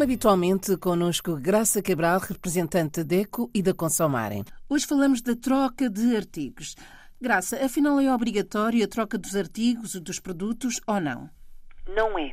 Como 0.00 0.08
habitualmente, 0.08 0.78
connosco 0.78 1.36
Graça 1.36 1.82
Cabral, 1.82 2.20
representante 2.20 3.04
da 3.04 3.16
DECO 3.16 3.50
e 3.54 3.62
da 3.62 3.74
Consomarem. 3.74 4.42
Hoje 4.66 4.86
falamos 4.86 5.20
da 5.20 5.36
troca 5.36 5.90
de 5.90 6.16
artigos. 6.16 6.74
Graça, 7.20 7.62
afinal 7.62 8.00
é 8.00 8.10
obrigatório 8.10 8.82
a 8.82 8.88
troca 8.88 9.18
dos 9.18 9.36
artigos, 9.36 10.00
dos 10.00 10.18
produtos 10.18 10.80
ou 10.86 10.98
não? 11.02 11.28
Não 11.86 12.18
é. 12.18 12.32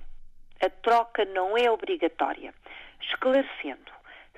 A 0.64 0.70
troca 0.82 1.26
não 1.26 1.58
é 1.58 1.70
obrigatória. 1.70 2.54
Esclarecendo, 3.02 3.92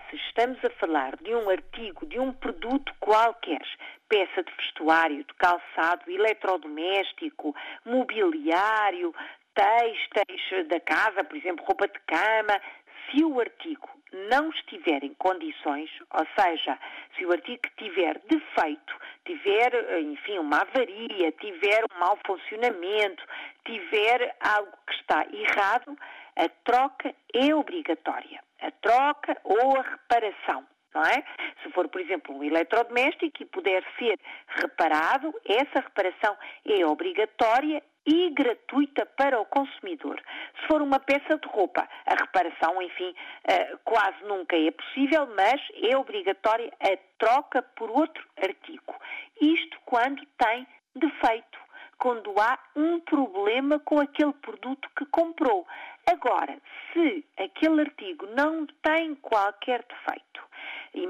se 0.10 0.16
estamos 0.16 0.58
a 0.66 0.70
falar 0.80 1.16
de 1.18 1.36
um 1.36 1.52
artigo, 1.52 2.08
de 2.08 2.18
um 2.18 2.34
produto 2.34 2.92
qualquer, 3.00 3.62
peça 4.10 4.42
de 4.42 4.52
vestuário, 4.58 5.24
de 5.24 5.34
calçado, 5.36 6.10
eletrodoméstico, 6.10 7.56
mobiliário, 7.86 9.14
têxteis 9.54 10.68
da 10.68 10.80
casa, 10.80 11.24
por 11.24 11.38
exemplo, 11.38 11.64
roupa 11.66 11.88
de 11.88 12.00
cama, 12.08 12.60
se 13.10 13.24
o 13.24 13.40
artigo 13.40 13.90
não 14.30 14.50
estiver 14.50 15.04
em 15.04 15.14
condições, 15.16 15.90
ou 16.12 16.26
seja, 16.40 16.78
se 17.16 17.26
o 17.26 17.32
artigo 17.32 17.62
tiver 17.78 18.20
defeito, 18.28 18.94
tiver, 19.26 20.02
enfim, 20.02 20.40
uma 20.40 20.62
avaria, 20.62 21.32
tiver 21.34 21.84
um 21.92 22.00
mau 22.00 22.18
funcionamento, 22.26 23.24
tiver 23.66 24.36
algo 24.40 24.74
que 24.88 24.94
está 24.96 25.26
errado, 25.32 25.98
a 26.36 26.50
troca 26.64 27.14
é 27.34 27.54
obrigatória. 27.54 28.42
A 28.62 28.72
troca 28.72 29.38
ou 29.44 29.78
a 29.78 29.82
reparação. 29.82 30.66
É? 30.96 31.24
Se 31.62 31.72
for, 31.72 31.88
por 31.88 32.02
exemplo, 32.02 32.36
um 32.36 32.44
eletrodoméstico 32.44 33.44
e 33.44 33.46
puder 33.46 33.84
ser 34.00 34.20
reparado, 34.48 35.34
essa 35.46 35.82
reparação 35.82 36.36
é 36.66 36.84
obrigatória 36.84 37.82
e 38.06 38.30
gratuita 38.32 39.06
para 39.06 39.40
o 39.40 39.46
consumidor. 39.46 40.22
Se 40.60 40.68
for 40.68 40.82
uma 40.82 41.00
peça 41.00 41.38
de 41.38 41.48
roupa, 41.48 41.88
a 42.06 42.16
reparação, 42.16 42.82
enfim, 42.82 43.14
eh, 43.44 43.78
quase 43.84 44.24
nunca 44.24 44.56
é 44.58 44.72
possível, 44.72 45.28
mas 45.36 45.62
é 45.84 45.96
obrigatória 45.98 46.72
a 46.80 46.98
troca 47.18 47.62
por 47.62 47.90
outro 47.92 48.26
artigo. 48.42 48.96
Isto 49.42 49.78
quando 49.86 50.26
tem 50.38 50.68
defeito, 50.96 51.60
quando 51.98 52.34
há 52.40 52.58
um 52.76 53.00
problema 53.02 53.80
com 53.80 54.00
aquele 54.00 54.34
produto 54.34 54.90
que 54.98 55.06
comprou. 55.06 55.68
Agora, 56.10 56.58
se 56.94 57.26
aquele 57.38 57.82
artigo 57.82 58.26
não 58.36 58.66
tem 58.82 59.16
qualquer 59.16 59.84
defeito, 59.84 60.42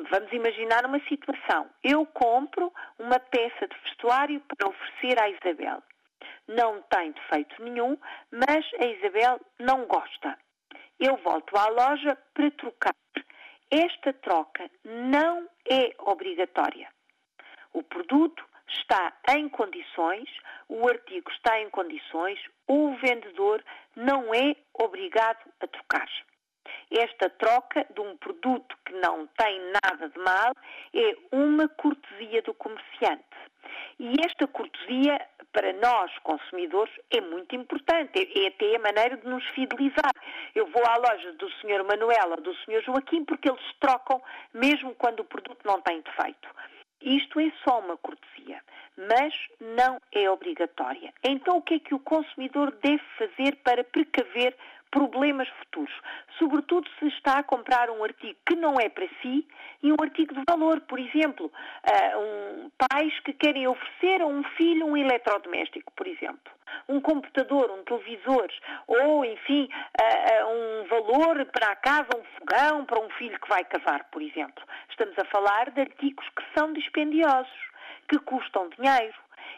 vamos 0.09 0.31
imaginar 0.34 0.86
uma 0.86 1.00
situação. 1.08 1.70
Eu 1.84 2.06
compro 2.08 2.74
uma 2.98 3.20
peça 3.20 3.68
de 3.68 3.78
vestuário 3.86 4.42
para 4.42 4.68
oferecer 4.68 5.22
à 5.22 5.30
Isabel 5.30 5.81
não 6.48 6.81
tem 6.84 7.12
defeito 7.12 7.64
nenhum, 7.64 7.98
mas 8.31 8.66
a 8.80 8.86
Isabel 8.86 9.39
não 9.59 9.86
gosta. 9.86 10.38
Eu 11.00 11.17
volto 11.17 11.56
à 11.58 11.67
loja 11.70 12.17
para 12.34 12.52
trocar. 12.52 12.95
Esta 13.72 14.14
troca 14.14 14.70
não 14.84 15.47
é 15.70 15.94
obrigatória. 16.00 16.90
O 17.72 17.84
produto 17.84 18.44
está 18.67 19.14
em 19.30 19.47
condições, 19.50 20.30
o 20.67 20.88
artigo 20.88 21.31
está 21.31 21.59
em 21.62 21.70
condições, 21.70 22.40
o 22.67 22.95
vendedor 22.97 23.64
não 23.95 24.34
é 24.34 24.56
obrigado 24.73 25.40
a 25.59 25.67
trocar. 25.67 26.09
Esta 26.92 27.30
troca 27.30 27.86
de 27.94 28.02
um 28.02 28.18
produto 28.18 28.76
que 28.86 28.94
não 28.94 29.28
tem 29.38 29.62
nada 29.84 30.09
de 30.09 30.20
mal 30.20 30.54
é 30.94 31.16
uma 31.31 31.68
cortesia 31.68 32.42
do 32.42 32.54
comerciante. 32.54 33.23
E 34.00 34.14
esta 34.26 34.48
cortesia, 34.48 35.20
para 35.52 35.73
nós, 35.73 36.12
consumidores, 36.20 36.94
é 37.12 37.22
muito 37.22 37.56
importante. 37.56 38.12
É, 38.18 38.46
é 38.46 38.48
até 38.48 38.76
a 38.76 38.80
maneira 38.80 39.18
de 39.18 39.28
nos 39.28 39.46
fidelizar. 39.50 40.12
Eu 40.56 40.68
vou 40.68 40.84
à 40.86 40.97
loja 40.97 41.34
do 41.34 41.50
Sr. 41.52 41.84
Manuel 41.84 42.31
ou 42.31 42.41
do 42.41 42.53
Sr. 42.56 42.81
Joaquim 42.84 43.25
porque 43.25 43.50
eles 43.50 43.74
trocam 43.80 44.22
mesmo 44.53 44.96
quando 44.96 45.19
o 45.19 45.25
produto 45.25 45.59
não 45.66 45.81
tem 45.81 46.02
defeito. 46.02 46.47
Isto 47.02 47.40
é 47.40 47.52
só 47.63 47.80
uma 47.80 47.96
cortesia, 47.97 48.62
mas 48.97 49.34
não 49.59 50.02
é 50.12 50.30
obrigatória. 50.30 51.13
Então, 51.24 51.58
o 51.58 51.62
que 51.62 51.75
é 51.75 51.80
que 51.80 51.96
o 51.96 52.00
consumidor 52.00 52.72
deve 52.84 53.03
fazer 53.18 53.56
para 53.63 53.86
precaver 53.86 54.56
problemas 54.91 55.47
futuros, 55.59 55.94
sobretudo 56.38 56.89
se 57.00 57.07
está 57.07 57.39
a 57.39 57.44
comprar 57.44 57.89
um 57.89 58.03
artigo 58.03 58.38
que 58.47 58.55
não 58.55 58.79
é 58.79 58.89
para 58.89 59.07
si 59.22 59.47
e 59.83 59.91
um 59.91 59.95
artigo 60.01 60.33
de 60.33 60.44
valor, 60.47 60.81
por 60.81 61.00
exemplo, 61.00 61.47
uh, 61.47 62.19
um, 62.19 62.72
pais 62.89 63.17
que 63.22 63.33
querem 63.33 63.67
oferecer 63.67 64.22
a 64.22 64.25
um 64.25 64.44
filho 64.57 64.88
um 64.88 64.97
eletrodoméstico, 64.97 65.91
por 65.94 66.07
exemplo, 66.07 66.51
um 66.88 67.00
computador, 67.00 67.72
um 67.72 67.83
televisor, 67.83 68.47
ou, 68.88 69.23
enfim, 69.25 69.69
uh, 70.01 70.47
um 70.47 70.88
valor 70.88 71.45
para 71.45 71.71
a 71.71 71.75
casa, 71.75 72.09
um 72.16 72.23
fogão 72.38 72.85
para 72.85 73.00
um 73.00 73.09
filho 73.11 73.39
que 73.39 73.50
vai 73.50 73.63
casar, 73.63 74.06
por 74.06 74.21
exemplo. 74.21 74.63
Estamos 74.89 75.17
a 75.17 75.25
falar 75.25 75.71
de 75.71 75.81
artigos 75.81 76.25
que 76.29 76.44
são 76.57 76.73
dispendiosos, 76.73 77.69
que 78.09 78.17
custam 78.19 78.69
dinheiro. 78.69 79.13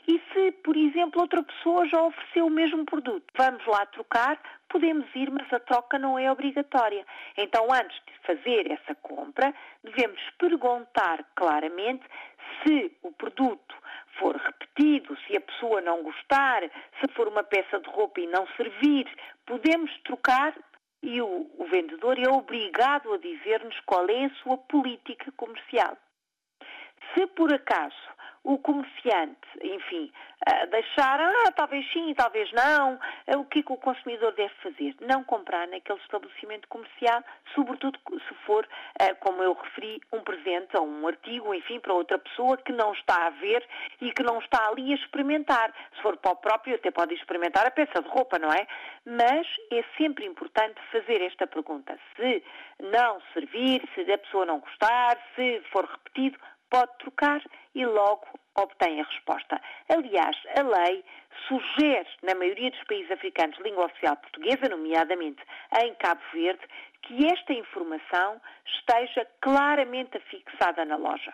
E 0.07 0.21
se, 0.33 0.51
por 0.63 0.75
exemplo, 0.75 1.21
outra 1.21 1.43
pessoa 1.43 1.87
já 1.87 2.01
ofereceu 2.01 2.47
o 2.47 2.49
mesmo 2.49 2.85
produto, 2.85 3.23
vamos 3.37 3.65
lá 3.65 3.85
trocar, 3.87 4.39
podemos 4.69 5.05
ir, 5.15 5.29
mas 5.29 5.51
a 5.53 5.59
troca 5.59 5.99
não 5.99 6.17
é 6.17 6.31
obrigatória. 6.31 7.05
Então, 7.37 7.67
antes 7.71 7.95
de 8.05 8.13
fazer 8.25 8.71
essa 8.71 8.95
compra, 8.95 9.53
devemos 9.83 10.21
perguntar 10.39 11.23
claramente 11.35 12.03
se 12.63 12.91
o 13.03 13.11
produto 13.11 13.75
for 14.17 14.35
repetido, 14.35 15.17
se 15.27 15.37
a 15.37 15.41
pessoa 15.41 15.81
não 15.81 16.03
gostar, 16.03 16.63
se 16.99 17.13
for 17.13 17.27
uma 17.27 17.43
peça 17.43 17.79
de 17.79 17.89
roupa 17.89 18.19
e 18.19 18.27
não 18.27 18.47
servir, 18.57 19.07
podemos 19.45 19.91
trocar 20.03 20.53
e 21.03 21.21
o, 21.21 21.49
o 21.57 21.65
vendedor 21.65 22.17
é 22.19 22.29
obrigado 22.29 23.13
a 23.13 23.17
dizer-nos 23.17 23.79
qual 23.81 24.07
é 24.09 24.25
a 24.25 24.35
sua 24.43 24.57
política 24.57 25.31
comercial. 25.31 25.97
Se 27.13 27.25
por 27.27 27.51
acaso 27.53 27.95
o 28.43 28.57
comerciante, 28.57 29.47
enfim, 29.61 30.11
deixar, 30.71 31.19
ah, 31.19 31.51
talvez 31.55 31.85
sim, 31.91 32.13
talvez 32.15 32.51
não, 32.51 32.99
eh, 33.27 33.37
o 33.37 33.45
que, 33.45 33.59
é 33.59 33.63
que 33.63 33.71
o 33.71 33.77
consumidor 33.77 34.33
deve 34.33 34.53
fazer? 34.55 34.95
Não 35.01 35.23
comprar 35.23 35.67
naquele 35.67 35.99
estabelecimento 35.99 36.67
comercial, 36.67 37.23
sobretudo 37.53 37.99
se 38.09 38.33
for, 38.45 38.67
eh, 38.99 39.13
como 39.15 39.43
eu 39.43 39.53
referi, 39.53 40.01
um 40.11 40.21
presente 40.21 40.75
ou 40.75 40.87
um 40.87 41.07
artigo, 41.07 41.53
enfim, 41.53 41.79
para 41.79 41.93
outra 41.93 42.17
pessoa 42.17 42.57
que 42.57 42.71
não 42.71 42.93
está 42.93 43.27
a 43.27 43.29
ver 43.29 43.63
e 44.01 44.11
que 44.11 44.23
não 44.23 44.39
está 44.39 44.67
ali 44.69 44.91
a 44.91 44.95
experimentar. 44.95 45.71
Se 45.95 46.01
for 46.01 46.17
para 46.17 46.31
o 46.31 46.35
próprio, 46.35 46.75
até 46.75 46.89
pode 46.89 47.13
experimentar 47.13 47.67
a 47.67 47.71
peça 47.71 48.01
de 48.01 48.09
roupa, 48.09 48.39
não 48.39 48.51
é? 48.51 48.65
Mas 49.05 49.47
é 49.71 49.83
sempre 49.97 50.25
importante 50.25 50.81
fazer 50.91 51.21
esta 51.21 51.45
pergunta. 51.45 51.97
Se 52.15 52.43
não 52.79 53.21
servir, 53.33 53.87
se 53.93 54.11
a 54.11 54.17
pessoa 54.17 54.45
não 54.45 54.59
gostar, 54.59 55.17
se 55.35 55.61
for 55.71 55.85
repetido, 55.85 56.39
pode 56.71 56.91
trocar 56.97 57.43
e 57.75 57.85
logo 57.85 58.25
obtém 58.55 58.99
a 58.99 59.03
resposta. 59.03 59.61
Aliás, 59.89 60.35
a 60.57 60.61
lei 60.63 61.05
sugere, 61.47 62.07
na 62.23 62.33
maioria 62.33 62.71
dos 62.71 62.83
países 62.85 63.11
africanos 63.11 63.59
língua 63.59 63.85
oficial 63.85 64.15
portuguesa, 64.15 64.69
nomeadamente 64.69 65.41
em 65.83 65.93
Cabo 65.95 66.21
Verde, 66.33 66.65
que 67.03 67.25
esta 67.27 67.53
informação 67.53 68.41
esteja 68.65 69.27
claramente 69.41 70.17
afixada 70.17 70.85
na 70.85 70.95
loja. 70.95 71.33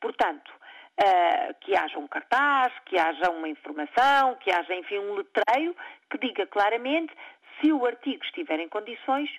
Portanto, 0.00 0.50
uh, 0.50 1.54
que 1.60 1.76
haja 1.76 1.98
um 1.98 2.08
cartaz, 2.08 2.72
que 2.86 2.98
haja 2.98 3.30
uma 3.30 3.48
informação, 3.48 4.36
que 4.36 4.50
haja, 4.50 4.74
enfim, 4.74 4.98
um 4.98 5.14
letreiro 5.14 5.76
que 6.10 6.18
diga 6.18 6.46
claramente 6.46 7.14
se 7.60 7.72
o 7.72 7.84
artigo 7.86 8.24
estiver 8.24 8.58
em 8.58 8.68
condições, 8.68 9.30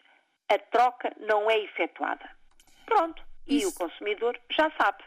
a 0.50 0.58
troca 0.58 1.12
não 1.20 1.50
é 1.50 1.58
efetuada. 1.60 2.30
Pronto. 2.86 3.22
Isso. 3.48 3.66
E 3.66 3.70
o 3.70 3.74
consumidor 3.74 4.40
já 4.52 4.72
sabe. 4.80 5.04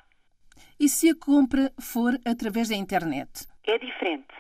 E 0.79 0.89
se 0.89 1.09
a 1.11 1.15
compra 1.15 1.73
for 1.81 2.19
através 2.25 2.69
da 2.69 2.77
internet? 2.77 3.47
É 3.67 3.79
diferente. 3.79 4.35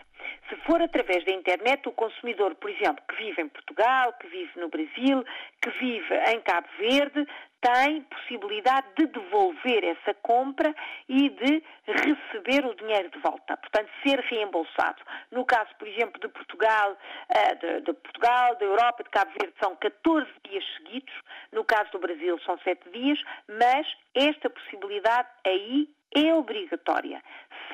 Se 0.48 0.56
for 0.66 0.80
através 0.80 1.24
da 1.24 1.32
internet, 1.32 1.88
o 1.88 1.92
consumidor, 1.92 2.54
por 2.56 2.70
exemplo, 2.70 3.02
que 3.08 3.16
vive 3.16 3.42
em 3.42 3.48
Portugal, 3.48 4.12
que 4.20 4.28
vive 4.28 4.52
no 4.56 4.68
Brasil, 4.68 5.24
que 5.60 5.70
vive 5.80 6.14
em 6.30 6.40
Cabo 6.42 6.68
Verde, 6.78 7.26
tem 7.60 8.02
possibilidade 8.02 8.86
de 8.96 9.06
devolver 9.06 9.84
essa 9.84 10.14
compra 10.22 10.74
e 11.08 11.28
de 11.30 11.62
receber 11.86 12.66
o 12.66 12.74
dinheiro 12.74 13.10
de 13.10 13.18
volta, 13.18 13.56
portanto, 13.56 13.90
ser 14.06 14.20
reembolsado. 14.20 15.02
No 15.30 15.44
caso, 15.44 15.70
por 15.78 15.88
exemplo, 15.88 16.20
de 16.20 16.28
Portugal, 16.28 16.96
eh, 17.28 17.54
de, 17.54 17.80
de 17.80 17.92
Portugal, 17.92 18.56
da 18.56 18.64
Europa, 18.64 19.02
de 19.02 19.10
Cabo 19.10 19.30
Verde, 19.40 19.54
são 19.62 19.74
14 19.76 20.30
dias 20.48 20.64
seguidos, 20.76 21.14
no 21.52 21.64
caso 21.64 21.90
do 21.92 21.98
Brasil 21.98 22.38
são 22.44 22.58
7 22.58 22.90
dias, 22.90 23.18
mas 23.48 23.86
esta 24.14 24.50
possibilidade 24.50 25.28
aí 25.44 25.88
é 26.14 26.32
obrigatória, 26.34 27.22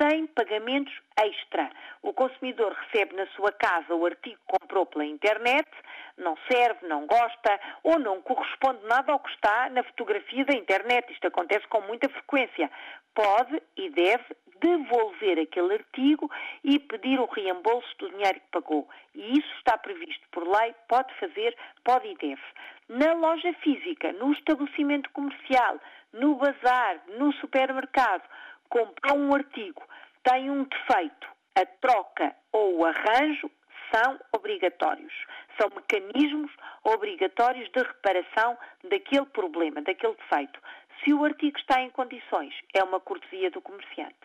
sem 0.01 0.27
pagamentos 0.27 0.93
extra. 1.17 1.69
O 2.01 2.13
consumidor 2.13 2.73
recebe 2.73 3.15
na 3.15 3.25
sua 3.27 3.51
casa 3.51 3.95
o 3.95 4.05
artigo 4.05 4.37
que 4.37 4.59
comprou 4.59 4.85
pela 4.85 5.05
internet, 5.05 5.69
não 6.17 6.35
serve, 6.51 6.85
não 6.87 7.05
gosta 7.07 7.59
ou 7.83 7.97
não 7.99 8.21
corresponde 8.21 8.85
nada 8.85 9.13
ao 9.13 9.19
que 9.19 9.31
está 9.31 9.69
na 9.73 9.83
fotografia 9.83 10.45
da 10.45 10.53
internet. 10.53 11.11
Isto 11.11 11.27
acontece 11.27 11.67
com 11.67 11.81
muita 11.81 12.07
frequência. 12.09 12.69
Pode 13.13 13.61
e 13.75 13.89
deve 13.89 14.23
devolver 14.61 15.39
aquele 15.39 15.73
artigo 15.73 16.31
e 16.63 16.79
pedir 16.79 17.19
o 17.19 17.25
reembolso 17.25 17.87
do 17.99 18.09
dinheiro 18.09 18.39
que 18.39 18.51
pagou. 18.51 18.87
E 19.13 19.37
isso 19.37 19.53
está 19.57 19.77
previsto 19.77 20.25
por 20.31 20.47
lei, 20.47 20.73
pode 20.87 21.13
fazer, 21.19 21.55
pode 21.83 22.07
e 22.07 22.15
deve. 22.15 22.41
Na 22.87 23.13
loja 23.13 23.53
física, 23.61 24.13
no 24.13 24.31
estabelecimento 24.31 25.09
comercial, 25.11 25.79
no 26.13 26.35
bazar, 26.35 27.01
no 27.17 27.33
supermercado, 27.33 28.23
comprou 28.69 29.17
um 29.17 29.35
artigo, 29.35 29.83
tem 30.23 30.49
um 30.49 30.63
defeito, 30.63 31.27
a 31.55 31.65
troca 31.65 32.33
ou 32.51 32.79
o 32.79 32.85
arranjo 32.85 33.51
são 33.93 34.19
obrigatórios. 34.33 35.13
São 35.59 35.69
mecanismos 35.69 36.51
obrigatórios 36.83 37.69
de 37.71 37.79
reparação 37.79 38.57
daquele 38.89 39.25
problema, 39.27 39.81
daquele 39.81 40.15
defeito. 40.15 40.59
Se 41.03 41.13
o 41.13 41.23
artigo 41.23 41.57
está 41.57 41.81
em 41.81 41.89
condições, 41.89 42.53
é 42.73 42.83
uma 42.83 42.99
cortesia 42.99 43.51
do 43.51 43.61
comerciante. 43.61 44.15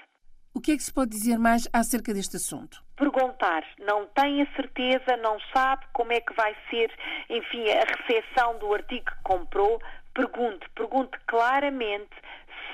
O 0.54 0.60
que 0.60 0.72
é 0.72 0.76
que 0.76 0.82
se 0.82 0.92
pode 0.92 1.10
dizer 1.10 1.38
mais 1.38 1.68
acerca 1.72 2.12
deste 2.12 2.36
assunto? 2.36 2.82
Perguntar. 2.96 3.64
Não 3.78 4.06
tem 4.06 4.42
a 4.42 4.56
certeza, 4.56 5.16
não 5.22 5.38
sabe 5.54 5.86
como 5.92 6.12
é 6.12 6.20
que 6.20 6.32
vai 6.34 6.56
ser, 6.70 6.90
enfim, 7.28 7.64
a 7.70 7.84
recepção 7.84 8.58
do 8.58 8.74
artigo 8.74 9.04
que 9.04 9.22
comprou. 9.22 9.80
Pergunte, 10.14 10.68
pergunte 10.74 11.16
claramente 11.26 12.10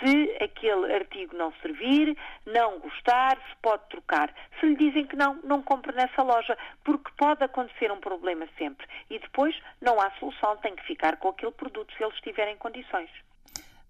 se 0.05 0.37
aquele 0.43 0.93
artigo 0.93 1.35
não 1.37 1.53
servir, 1.63 2.17
não 2.47 2.79
gostar, 2.79 3.37
se 3.37 3.57
pode 3.63 3.83
trocar. 3.89 4.33
Se 4.61 4.67
lhe 4.67 4.77
dizem 4.77 5.07
que 5.07 5.17
não, 5.17 5.37
não 5.43 5.63
compre 5.63 5.95
nessa 5.95 6.23
loja, 6.23 6.57
porque 6.85 7.11
pode 7.17 7.43
acontecer 7.43 7.91
um 7.91 8.01
problema 8.01 8.47
sempre. 8.59 8.87
E 9.09 9.19
depois 9.19 9.59
não 9.81 9.99
há 10.01 10.11
solução, 10.19 10.57
tem 10.59 10.77
que 10.77 10.85
ficar 10.85 11.17
com 11.17 11.29
aquele 11.29 11.53
produto 11.53 11.93
se 11.97 12.03
ele 12.03 12.13
estiver 12.13 12.49
em 12.49 12.57
condições. 12.57 13.11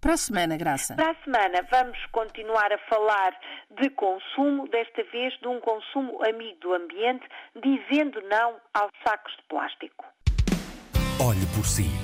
Para 0.00 0.12
a 0.12 0.16
semana, 0.18 0.56
Graça. 0.56 0.94
Para 0.94 1.12
a 1.12 1.24
semana 1.24 1.66
vamos 1.70 1.98
continuar 2.12 2.70
a 2.70 2.78
falar 2.78 3.34
de 3.70 3.88
consumo, 3.90 4.68
desta 4.68 5.02
vez 5.04 5.32
de 5.40 5.48
um 5.48 5.58
consumo 5.60 6.22
amigo 6.22 6.60
do 6.60 6.74
ambiente, 6.74 7.26
dizendo 7.56 8.20
não 8.28 8.56
aos 8.74 8.92
sacos 9.02 9.34
de 9.34 9.42
plástico. 9.44 10.04
Olhe 11.18 11.46
por 11.56 11.64
si 11.64 12.03